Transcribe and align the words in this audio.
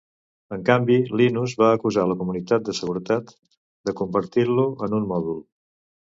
En 0.55 0.61
canvi, 0.67 0.95
Linus 1.19 1.51
va 1.63 1.67
acusar 1.73 2.05
la 2.11 2.15
comunitat 2.21 2.65
de 2.69 2.73
seguretat 2.77 3.29
de 3.89 3.95
"convertir-lo 3.99 4.65
en 4.89 4.97
un 5.01 5.07
mòdul". 5.13 5.39